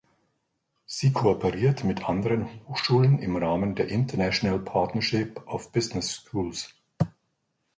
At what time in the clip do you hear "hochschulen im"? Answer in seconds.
2.67-3.35